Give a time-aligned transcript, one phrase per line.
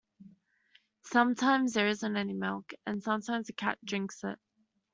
[1.03, 4.39] Sometimes there isn't any milk, and sometimes the cat drinks it.